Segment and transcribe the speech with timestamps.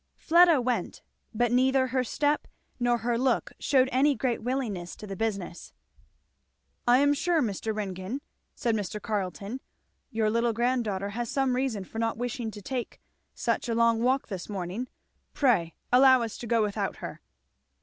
[0.17, 2.47] Fleda went, but neither her step
[2.79, 5.73] nor her look shewed any great willingness to the business.
[6.87, 7.71] "I am sure, Mr.
[7.75, 8.21] Ringgan,"
[8.55, 8.99] said Mr.
[8.99, 9.59] Carleton,
[10.09, 12.99] "your little granddaughter has some reason for not wishing to take
[13.35, 14.87] such a long walk this morning.
[15.35, 17.21] Pray allow us to go without her."